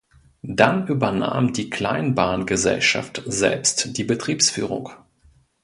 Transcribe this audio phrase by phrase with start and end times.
[0.41, 4.89] Dann übernahm die Kleinbahn-Gesellschaft selbst die Betriebsführung.